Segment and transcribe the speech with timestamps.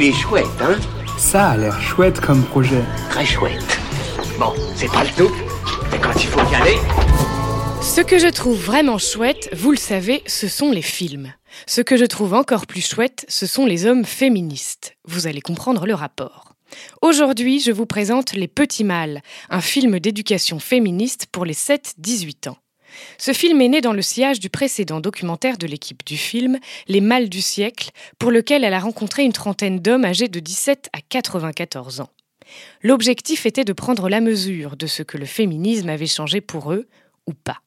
[0.00, 0.78] Il est chouette, hein
[1.18, 2.84] Ça a l'air chouette comme projet.
[3.10, 3.80] Très chouette.
[4.38, 5.34] Bon, c'est pas le tout,
[5.90, 6.76] mais quand il faut y aller...
[7.82, 11.32] Ce que je trouve vraiment chouette, vous le savez, ce sont les films.
[11.66, 14.94] Ce que je trouve encore plus chouette, ce sont les hommes féministes.
[15.04, 16.52] Vous allez comprendre le rapport.
[17.02, 19.20] Aujourd'hui, je vous présente Les Petits Mâles,
[19.50, 22.58] un film d'éducation féministe pour les 7-18 ans.
[23.18, 27.00] Ce film est né dans le sillage du précédent documentaire de l'équipe du film, Les
[27.00, 31.00] Mâles du siècle, pour lequel elle a rencontré une trentaine d'hommes âgés de 17 à
[31.00, 32.10] 94 ans.
[32.82, 36.88] L'objectif était de prendre la mesure de ce que le féminisme avait changé pour eux,
[37.26, 37.58] ou pas.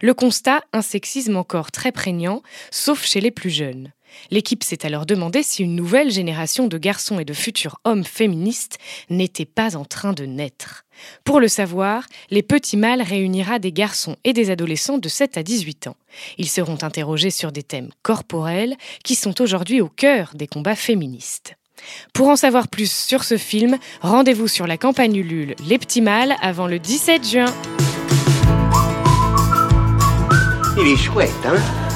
[0.00, 3.92] Le constat, un sexisme encore très prégnant, sauf chez les plus jeunes.
[4.30, 8.78] L'équipe s'est alors demandé si une nouvelle génération de garçons et de futurs hommes féministes
[9.10, 10.84] n'était pas en train de naître.
[11.24, 15.42] Pour le savoir, Les Petits Mâles réunira des garçons et des adolescents de 7 à
[15.42, 15.96] 18 ans.
[16.38, 21.54] Ils seront interrogés sur des thèmes corporels qui sont aujourd'hui au cœur des combats féministes.
[22.12, 26.36] Pour en savoir plus sur ce film, rendez-vous sur la campagne Ulule Les Petits Mâles
[26.42, 27.54] avant le 17 juin.
[30.80, 31.87] Il est chouette, hein?